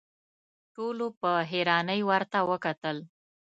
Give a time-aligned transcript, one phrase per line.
[0.75, 2.97] ټولو په حيرانۍ ورته وکتل.